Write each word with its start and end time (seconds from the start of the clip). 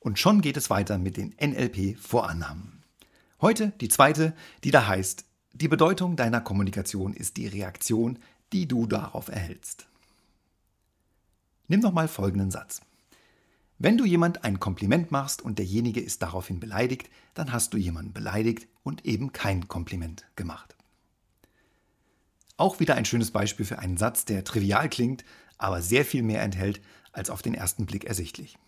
Und 0.00 0.18
schon 0.18 0.40
geht 0.40 0.56
es 0.56 0.70
weiter 0.70 0.98
mit 0.98 1.16
den 1.16 1.34
NLP-Vorannahmen. 1.40 2.82
Heute 3.40 3.72
die 3.80 3.88
zweite, 3.88 4.34
die 4.64 4.70
da 4.70 4.86
heißt, 4.86 5.24
die 5.52 5.68
Bedeutung 5.68 6.16
deiner 6.16 6.40
Kommunikation 6.40 7.12
ist 7.12 7.36
die 7.36 7.46
Reaktion, 7.46 8.18
die 8.52 8.66
du 8.66 8.86
darauf 8.86 9.28
erhältst. 9.28 9.86
Nimm 11.68 11.82
doch 11.82 11.92
mal 11.92 12.08
folgenden 12.08 12.50
Satz. 12.50 12.80
Wenn 13.78 13.96
du 13.96 14.04
jemand 14.04 14.44
ein 14.44 14.58
Kompliment 14.58 15.10
machst 15.10 15.42
und 15.42 15.58
derjenige 15.58 16.00
ist 16.00 16.22
daraufhin 16.22 16.60
beleidigt, 16.60 17.08
dann 17.34 17.52
hast 17.52 17.72
du 17.72 17.78
jemanden 17.78 18.12
beleidigt 18.12 18.68
und 18.82 19.06
eben 19.06 19.32
kein 19.32 19.68
Kompliment 19.68 20.26
gemacht. 20.36 20.76
Auch 22.56 22.80
wieder 22.80 22.94
ein 22.94 23.06
schönes 23.06 23.30
Beispiel 23.30 23.64
für 23.64 23.78
einen 23.78 23.96
Satz, 23.96 24.24
der 24.24 24.44
trivial 24.44 24.88
klingt, 24.90 25.24
aber 25.56 25.80
sehr 25.80 26.04
viel 26.04 26.22
mehr 26.22 26.42
enthält, 26.42 26.82
als 27.12 27.30
auf 27.30 27.40
den 27.40 27.54
ersten 27.54 27.86
Blick 27.86 28.04
ersichtlich. 28.04 28.58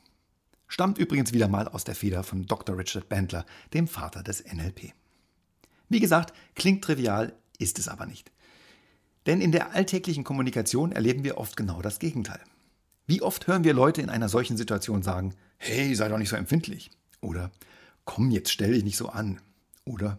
Stammt 0.72 0.96
übrigens 0.96 1.34
wieder 1.34 1.48
mal 1.48 1.68
aus 1.68 1.84
der 1.84 1.94
Feder 1.94 2.22
von 2.22 2.46
Dr. 2.46 2.78
Richard 2.78 3.10
Bandler, 3.10 3.44
dem 3.74 3.86
Vater 3.86 4.22
des 4.22 4.42
NLP. 4.50 4.94
Wie 5.90 6.00
gesagt, 6.00 6.32
klingt 6.54 6.82
trivial, 6.82 7.34
ist 7.58 7.78
es 7.78 7.88
aber 7.88 8.06
nicht. 8.06 8.32
Denn 9.26 9.42
in 9.42 9.52
der 9.52 9.74
alltäglichen 9.74 10.24
Kommunikation 10.24 10.90
erleben 10.90 11.24
wir 11.24 11.36
oft 11.36 11.58
genau 11.58 11.82
das 11.82 11.98
Gegenteil. 11.98 12.40
Wie 13.06 13.20
oft 13.20 13.48
hören 13.48 13.64
wir 13.64 13.74
Leute 13.74 14.00
in 14.00 14.08
einer 14.08 14.30
solchen 14.30 14.56
Situation 14.56 15.02
sagen, 15.02 15.34
hey, 15.58 15.94
sei 15.94 16.08
doch 16.08 16.16
nicht 16.16 16.30
so 16.30 16.36
empfindlich. 16.36 16.90
Oder 17.20 17.50
komm, 18.06 18.30
jetzt 18.30 18.50
stell 18.50 18.72
dich 18.72 18.82
nicht 18.82 18.96
so 18.96 19.10
an. 19.10 19.42
Oder 19.84 20.18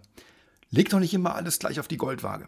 leg 0.70 0.88
doch 0.90 1.00
nicht 1.00 1.16
immer 1.16 1.34
alles 1.34 1.58
gleich 1.58 1.80
auf 1.80 1.88
die 1.88 1.98
Goldwaage. 1.98 2.48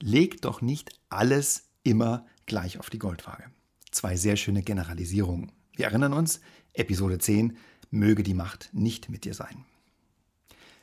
Leg 0.00 0.40
doch 0.40 0.60
nicht 0.60 0.92
alles 1.08 1.64
immer 1.82 2.26
gleich 2.46 2.78
auf 2.78 2.90
die 2.90 3.00
Goldwaage. 3.00 3.50
Zwei 3.90 4.14
sehr 4.16 4.36
schöne 4.36 4.62
Generalisierungen. 4.62 5.50
Wir 5.80 5.86
erinnern 5.86 6.12
uns, 6.12 6.42
Episode 6.74 7.16
10, 7.16 7.56
möge 7.90 8.22
die 8.22 8.34
Macht 8.34 8.68
nicht 8.74 9.08
mit 9.08 9.24
dir 9.24 9.32
sein. 9.32 9.64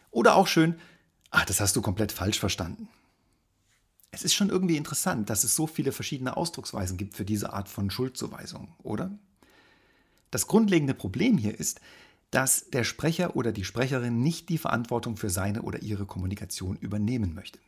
Oder 0.09 0.36
auch 0.36 0.48
schön, 0.48 0.80
ach, 1.30 1.45
das 1.45 1.59
hast 1.59 1.76
du 1.76 1.84
komplett 1.84 2.12
falsch 2.12 2.39
verstanden. 2.39 2.89
Es 4.09 4.23
ist 4.23 4.34
schon 4.34 4.50
irgendwie 4.50 4.76
interessant, 4.76 5.30
dass 5.30 5.44
es 5.44 5.56
so 5.56 5.67
viele 5.67 5.92
verschiedene 5.92 6.36
Ausdrucksweisen 6.36 6.98
gibt 6.98 7.16
für 7.16 7.26
diese 7.26 7.54
Art 7.54 7.70
von 7.70 7.92
Schuldzuweisung, 7.92 8.73
oder? 8.81 9.12
Das 10.31 10.48
grundlegende 10.48 10.95
Problem 10.95 11.38
hier 11.38 11.59
ist, 11.59 11.80
dass 12.32 12.72
der 12.72 12.84
Sprecher 12.84 13.36
oder 13.36 13.52
die 13.52 13.66
Sprecherin 13.66 14.23
nicht 14.23 14.50
die 14.50 14.58
Verantwortung 14.58 15.16
für 15.16 15.30
seine 15.30 15.61
oder 15.61 15.84
ihre 15.84 16.08
Kommunikation 16.08 16.76
übernehmen 16.76 17.36
möchte. 17.36 17.59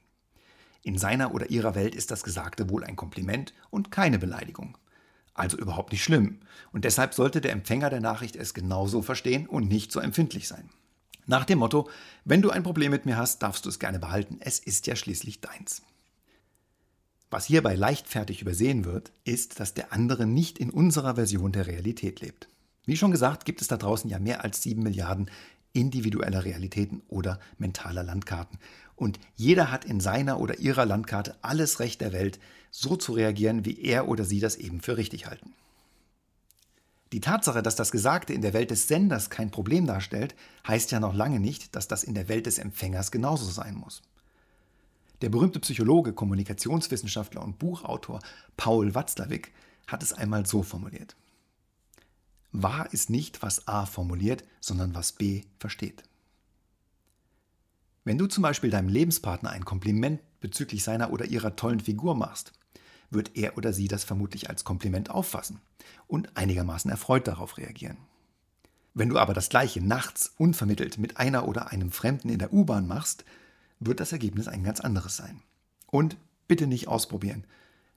In 0.81 0.97
seiner 0.97 1.35
oder 1.35 1.51
ihrer 1.51 1.75
Welt 1.75 1.93
ist 1.93 2.09
das 2.09 2.23
Gesagte 2.23 2.71
wohl 2.71 2.83
ein 2.83 2.95
Kompliment 2.95 3.53
und 3.69 3.91
keine 3.91 4.17
Beleidigung. 4.17 4.79
Also 5.39 5.57
überhaupt 5.57 5.93
nicht 5.93 6.03
schlimm. 6.03 6.39
Und 6.73 6.83
deshalb 6.83 7.13
sollte 7.13 7.39
der 7.39 7.53
Empfänger 7.53 7.89
der 7.89 8.01
Nachricht 8.01 8.35
es 8.35 8.53
genauso 8.53 9.01
verstehen 9.01 9.47
und 9.47 9.69
nicht 9.69 9.89
so 9.89 10.01
empfindlich 10.01 10.49
sein. 10.49 10.69
Nach 11.27 11.45
dem 11.45 11.59
Motto, 11.59 11.89
wenn 12.25 12.41
du 12.41 12.49
ein 12.49 12.61
Problem 12.61 12.91
mit 12.91 13.05
mir 13.05 13.15
hast, 13.15 13.41
darfst 13.41 13.63
du 13.63 13.69
es 13.69 13.79
gerne 13.79 13.99
behalten, 13.99 14.39
es 14.41 14.59
ist 14.59 14.85
ja 14.85 14.97
schließlich 14.97 15.39
deins. 15.39 15.81
Was 17.31 17.45
hierbei 17.45 17.75
leichtfertig 17.75 18.41
übersehen 18.41 18.83
wird, 18.83 19.13
ist, 19.23 19.61
dass 19.61 19.73
der 19.73 19.93
andere 19.93 20.25
nicht 20.25 20.59
in 20.59 20.71
unserer 20.71 21.15
Version 21.15 21.53
der 21.53 21.67
Realität 21.67 22.19
lebt. 22.19 22.49
Wie 22.85 22.97
schon 22.97 23.11
gesagt, 23.11 23.45
gibt 23.45 23.61
es 23.61 23.69
da 23.69 23.77
draußen 23.77 24.09
ja 24.09 24.19
mehr 24.19 24.43
als 24.43 24.61
sieben 24.61 24.83
Milliarden 24.83 25.31
individueller 25.73 26.45
Realitäten 26.45 27.01
oder 27.07 27.39
mentaler 27.57 28.03
Landkarten. 28.03 28.59
Und 28.95 29.19
jeder 29.35 29.71
hat 29.71 29.85
in 29.85 29.99
seiner 29.99 30.39
oder 30.39 30.59
ihrer 30.59 30.85
Landkarte 30.85 31.35
alles 31.41 31.79
Recht 31.79 32.01
der 32.01 32.11
Welt, 32.11 32.39
so 32.71 32.95
zu 32.95 33.13
reagieren, 33.13 33.65
wie 33.65 33.81
er 33.81 34.07
oder 34.07 34.25
sie 34.25 34.39
das 34.39 34.55
eben 34.55 34.81
für 34.81 34.97
richtig 34.97 35.25
halten. 35.25 35.53
Die 37.11 37.21
Tatsache, 37.21 37.63
dass 37.63 37.75
das 37.75 37.91
Gesagte 37.91 38.33
in 38.33 38.41
der 38.41 38.53
Welt 38.53 38.69
des 38.69 38.87
Senders 38.87 39.31
kein 39.31 39.49
Problem 39.49 39.87
darstellt, 39.87 40.35
heißt 40.67 40.91
ja 40.91 40.99
noch 40.99 41.15
lange 41.15 41.39
nicht, 41.39 41.75
dass 41.75 41.87
das 41.87 42.03
in 42.03 42.13
der 42.13 42.29
Welt 42.29 42.45
des 42.45 42.59
Empfängers 42.59 43.09
genauso 43.09 43.49
sein 43.49 43.73
muss. 43.73 44.03
Der 45.21 45.29
berühmte 45.29 45.59
Psychologe, 45.59 46.13
Kommunikationswissenschaftler 46.13 47.43
und 47.43 47.57
Buchautor 47.57 48.19
Paul 48.57 48.93
Watzlawick 48.93 49.51
hat 49.87 50.03
es 50.03 50.13
einmal 50.13 50.45
so 50.45 50.61
formuliert. 50.61 51.15
Wahr 52.51 52.91
ist 52.93 53.09
nicht, 53.09 53.41
was 53.41 53.67
A 53.67 53.85
formuliert, 53.85 54.43
sondern 54.59 54.95
was 54.95 55.11
B 55.11 55.43
versteht. 55.59 56.03
Wenn 58.03 58.17
du 58.17 58.27
zum 58.27 58.41
Beispiel 58.41 58.69
deinem 58.69 58.89
Lebenspartner 58.89 59.51
ein 59.51 59.65
Kompliment 59.65 60.21
bezüglich 60.39 60.83
seiner 60.83 61.11
oder 61.11 61.25
ihrer 61.25 61.55
tollen 61.55 61.79
Figur 61.79 62.15
machst, 62.15 62.53
wird 63.11 63.35
er 63.35 63.57
oder 63.57 63.73
sie 63.73 63.87
das 63.87 64.03
vermutlich 64.03 64.49
als 64.49 64.63
Kompliment 64.63 65.09
auffassen 65.09 65.61
und 66.07 66.35
einigermaßen 66.37 66.89
erfreut 66.89 67.27
darauf 67.27 67.57
reagieren. 67.57 67.97
Wenn 68.93 69.09
du 69.09 69.19
aber 69.19 69.33
das 69.33 69.49
gleiche 69.49 69.81
nachts 69.81 70.33
unvermittelt 70.37 70.97
mit 70.97 71.17
einer 71.17 71.47
oder 71.47 71.71
einem 71.71 71.91
Fremden 71.91 72.29
in 72.29 72.39
der 72.39 72.53
U-Bahn 72.53 72.87
machst, 72.87 73.25
wird 73.79 73.99
das 73.99 74.11
Ergebnis 74.11 74.47
ein 74.47 74.63
ganz 74.63 74.79
anderes 74.79 75.15
sein. 75.15 75.41
Und 75.87 76.17
bitte 76.47 76.67
nicht 76.67 76.87
ausprobieren. 76.87 77.45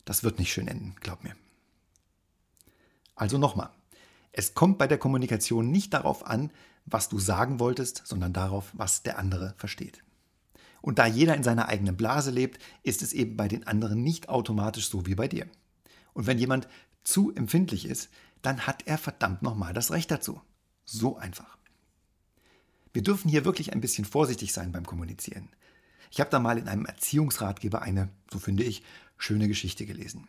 Das 0.04 0.22
wird 0.22 0.38
nicht 0.38 0.52
schön 0.52 0.68
enden, 0.68 0.94
glaub 1.00 1.24
mir. 1.24 1.34
Also 3.14 3.38
nochmal. 3.38 3.70
Es 4.32 4.54
kommt 4.54 4.78
bei 4.78 4.86
der 4.86 4.98
Kommunikation 4.98 5.70
nicht 5.70 5.92
darauf 5.92 6.26
an, 6.26 6.50
was 6.86 7.08
du 7.08 7.18
sagen 7.18 7.60
wolltest, 7.60 8.02
sondern 8.04 8.32
darauf, 8.32 8.70
was 8.72 9.02
der 9.02 9.18
andere 9.18 9.54
versteht. 9.56 10.02
Und 10.80 10.98
da 10.98 11.06
jeder 11.06 11.36
in 11.36 11.44
seiner 11.44 11.68
eigenen 11.68 11.96
Blase 11.96 12.30
lebt, 12.30 12.60
ist 12.82 13.02
es 13.02 13.12
eben 13.12 13.36
bei 13.36 13.46
den 13.46 13.66
anderen 13.66 14.02
nicht 14.02 14.28
automatisch 14.28 14.88
so 14.88 15.06
wie 15.06 15.14
bei 15.14 15.28
dir. 15.28 15.46
Und 16.12 16.26
wenn 16.26 16.38
jemand 16.38 16.66
zu 17.04 17.32
empfindlich 17.34 17.86
ist, 17.86 18.10
dann 18.42 18.66
hat 18.66 18.86
er 18.86 18.98
verdammt 18.98 19.42
nochmal 19.42 19.72
das 19.72 19.92
Recht 19.92 20.10
dazu. 20.10 20.40
So 20.84 21.16
einfach. 21.16 21.56
Wir 22.92 23.02
dürfen 23.02 23.28
hier 23.28 23.44
wirklich 23.44 23.72
ein 23.72 23.80
bisschen 23.80 24.04
vorsichtig 24.04 24.52
sein 24.52 24.72
beim 24.72 24.84
Kommunizieren. 24.84 25.48
Ich 26.10 26.20
habe 26.20 26.30
da 26.30 26.40
mal 26.40 26.58
in 26.58 26.68
einem 26.68 26.84
Erziehungsratgeber 26.84 27.80
eine, 27.80 28.10
so 28.30 28.38
finde 28.38 28.64
ich, 28.64 28.82
schöne 29.16 29.48
Geschichte 29.48 29.86
gelesen. 29.86 30.28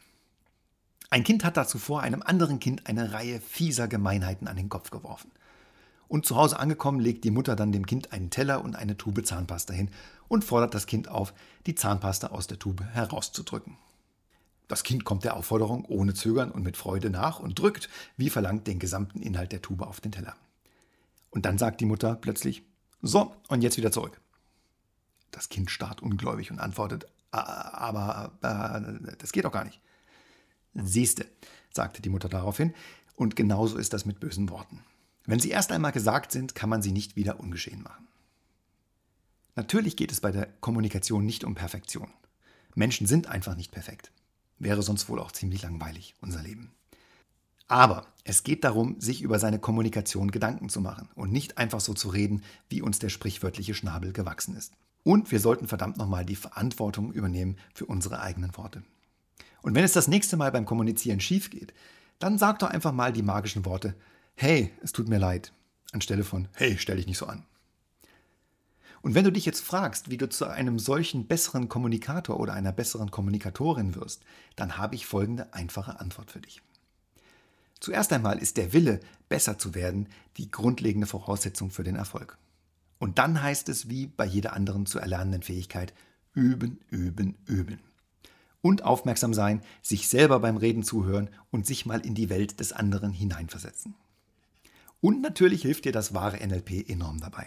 Ein 1.14 1.24
Kind 1.24 1.44
hat 1.44 1.58
da 1.58 1.68
zuvor 1.68 2.02
einem 2.02 2.24
anderen 2.24 2.60
Kind 2.60 2.88
eine 2.88 3.14
Reihe 3.14 3.40
fieser 3.40 3.88
Gemeinheiten 3.88 4.48
an 4.48 4.56
den 4.56 4.68
Kopf 4.68 4.90
geworfen. 4.90 5.30
Und 6.08 6.26
zu 6.26 6.36
Hause 6.36 6.58
angekommen 6.58 7.00
legt 7.00 7.24
die 7.24 7.30
Mutter 7.30 7.56
dann 7.56 7.72
dem 7.72 7.86
Kind 7.86 8.12
einen 8.12 8.32
Teller 8.32 8.64
und 8.64 8.76
eine 8.76 8.98
Tube 8.98 9.24
Zahnpasta 9.24 9.76
hin 9.76 9.92
und 10.28 10.44
fordert 10.44 10.74
das 10.74 10.88
Kind 10.88 11.10
auf, 11.10 11.36
die 11.68 11.76
Zahnpasta 11.76 12.30
aus 12.30 12.48
der 12.48 12.58
Tube 12.58 12.84
herauszudrücken. 12.94 13.78
Das 14.68 14.82
Kind 14.82 15.06
kommt 15.06 15.24
der 15.24 15.38
Aufforderung 15.38 15.86
ohne 15.86 16.16
Zögern 16.16 16.50
und 16.50 16.64
mit 16.64 16.78
Freude 16.78 17.12
nach 17.12 17.40
und 17.40 17.60
drückt, 17.60 17.90
wie 18.18 18.32
verlangt, 18.32 18.66
den 18.66 18.80
gesamten 18.80 19.22
Inhalt 19.22 19.52
der 19.52 19.62
Tube 19.62 19.84
auf 19.84 20.02
den 20.02 20.14
Teller. 20.14 20.36
Und 21.30 21.46
dann 21.46 21.60
sagt 21.60 21.80
die 21.80 21.86
Mutter 21.86 22.16
plötzlich, 22.16 22.64
so, 23.04 23.36
und 23.50 23.62
jetzt 23.62 23.78
wieder 23.78 23.92
zurück. 23.92 24.20
Das 25.30 25.50
Kind 25.50 25.70
starrt 25.70 26.02
ungläubig 26.02 26.50
und 26.50 26.58
antwortet, 26.58 27.06
aber 27.30 28.32
äh, 28.42 29.16
das 29.20 29.32
geht 29.32 29.46
doch 29.46 29.52
gar 29.52 29.64
nicht. 29.64 29.80
Siehste, 30.76 31.26
sagte 31.72 32.02
die 32.02 32.10
Mutter 32.10 32.30
daraufhin, 32.30 32.74
und 33.16 33.36
genauso 33.36 33.78
ist 33.78 33.94
das 33.94 34.06
mit 34.06 34.20
bösen 34.20 34.50
Worten. 34.50 34.80
Wenn 35.26 35.40
sie 35.40 35.52
erst 35.52 35.72
einmal 35.72 35.92
gesagt 35.92 36.32
sind, 36.32 36.56
kann 36.56 36.70
man 36.70 36.82
sie 36.82 36.92
nicht 36.92 37.16
wieder 37.16 37.40
ungeschehen 37.40 37.84
machen. 37.84 38.08
Natürlich 39.56 39.96
geht 39.96 40.12
es 40.12 40.20
bei 40.20 40.32
der 40.32 40.48
Kommunikation 40.62 41.26
nicht 41.26 41.44
um 41.44 41.56
Perfektion. 41.56 42.10
Menschen 42.76 43.06
sind 43.06 43.28
einfach 43.28 43.56
nicht 43.56 43.72
perfekt. 43.72 44.12
Wäre 44.58 44.82
sonst 44.82 45.10
wohl 45.10 45.20
auch 45.20 45.32
ziemlich 45.32 45.62
langweilig, 45.62 46.16
unser 46.22 46.42
Leben. 46.42 46.72
Aber 47.68 48.08
es 48.24 48.44
geht 48.44 48.64
darum, 48.64 49.00
sich 49.00 49.22
über 49.22 49.40
seine 49.40 49.60
Kommunikation 49.60 50.32
Gedanken 50.32 50.70
zu 50.70 50.82
machen 50.82 51.10
und 51.16 51.32
nicht 51.32 51.58
einfach 51.58 51.80
so 51.80 51.94
zu 51.94 52.10
reden, 52.10 52.44
wie 52.70 52.82
uns 52.82 53.00
der 53.00 53.10
sprichwörtliche 53.10 53.74
Schnabel 53.74 54.12
gewachsen 54.12 54.56
ist. 54.56 54.74
Und 55.04 55.32
wir 55.32 55.40
sollten 55.40 55.68
verdammt 55.68 55.98
nochmal 55.98 56.26
die 56.26 56.36
Verantwortung 56.36 57.12
übernehmen 57.12 57.58
für 57.74 57.86
unsere 57.86 58.22
eigenen 58.22 58.56
Worte. 58.58 58.84
Und 59.64 59.74
wenn 59.74 59.84
es 59.84 59.94
das 59.94 60.08
nächste 60.08 60.38
Mal 60.38 60.52
beim 60.52 60.66
Kommunizieren 60.66 61.20
schief 61.20 61.50
geht, 61.50 61.74
dann 62.20 62.38
sag 62.38 62.60
doch 62.60 62.70
einfach 62.70 62.92
mal 62.92 63.12
die 63.12 63.24
magischen 63.24 63.66
Worte, 63.66 63.96
hey, 64.36 64.72
es 64.84 64.92
tut 64.92 65.08
mir 65.08 65.18
leid, 65.18 65.52
anstelle 65.92 66.24
von, 66.24 66.48
hey, 66.54 66.78
stell 66.78 66.98
dich 66.98 67.08
nicht 67.08 67.18
so 67.18 67.26
an. 67.26 67.44
Und 69.02 69.16
wenn 69.16 69.26
du 69.26 69.32
dich 69.32 69.46
jetzt 69.46 69.62
fragst, 69.62 70.10
wie 70.10 70.18
du 70.18 70.30
zu 70.30 70.46
einem 70.46 70.80
solchen 70.80 71.28
besseren 71.28 71.68
Kommunikator 71.68 72.40
oder 72.40 72.54
einer 72.54 72.72
besseren 72.72 73.12
Kommunikatorin 73.12 73.96
wirst, 73.96 74.22
dann 74.56 74.78
habe 74.78 74.96
ich 74.96 75.06
folgende 75.06 75.54
einfache 75.54 76.00
Antwort 76.00 76.32
für 76.32 76.40
dich. 76.40 76.62
Zuerst 77.80 78.14
einmal 78.14 78.40
ist 78.40 78.56
der 78.56 78.72
Wille, 78.72 79.02
besser 79.28 79.58
zu 79.58 79.76
werden, 79.76 80.08
die 80.38 80.50
grundlegende 80.50 81.08
Voraussetzung 81.08 81.70
für 81.70 81.84
den 81.84 81.98
Erfolg. 81.98 82.38
Und 82.98 83.18
dann 83.18 83.42
heißt 83.42 83.68
es, 83.68 83.90
wie 83.90 84.08
bei 84.08 84.26
jeder 84.26 84.54
anderen 84.54 84.86
zu 84.86 85.00
erlernenden 85.00 85.42
Fähigkeit, 85.42 85.94
üben, 86.34 86.80
üben, 86.90 87.36
üben. 87.46 87.80
Und 88.64 88.84
aufmerksam 88.84 89.34
sein, 89.34 89.62
sich 89.82 90.08
selber 90.08 90.40
beim 90.40 90.58
Reden 90.58 90.84
zuhören 90.84 91.30
und 91.52 91.68
sich 91.68 91.86
mal 91.86 92.00
in 92.00 92.16
die 92.16 92.30
Welt 92.30 92.60
des 92.62 92.72
anderen 92.72 93.12
hineinversetzen. 93.12 93.94
Und 95.02 95.22
natürlich 95.22 95.64
hilft 95.64 95.84
dir 95.84 95.92
das 95.92 96.14
wahre 96.14 96.38
NLP 96.38 96.90
enorm 96.90 97.20
dabei. 97.20 97.46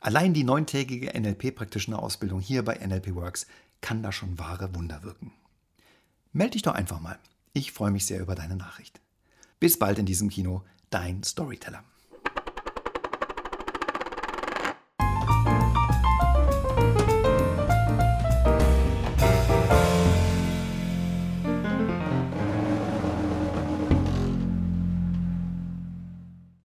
Allein 0.00 0.32
die 0.32 0.44
neuntägige 0.44 1.12
NLP-Practitioner-Ausbildung 1.18 2.40
hier 2.40 2.64
bei 2.64 2.74
NLP 2.74 3.14
Works 3.14 3.46
kann 3.82 4.02
da 4.02 4.12
schon 4.12 4.38
wahre 4.38 4.74
Wunder 4.74 5.02
wirken. 5.02 5.30
Meld 6.32 6.54
dich 6.54 6.62
doch 6.62 6.74
einfach 6.74 7.00
mal. 7.00 7.18
Ich 7.52 7.72
freue 7.72 7.90
mich 7.90 8.06
sehr 8.06 8.20
über 8.20 8.34
deine 8.34 8.56
Nachricht. 8.56 9.00
Bis 9.60 9.78
bald 9.78 9.98
in 9.98 10.06
diesem 10.06 10.30
Kino, 10.30 10.64
dein 10.88 11.22
Storyteller. 11.22 11.84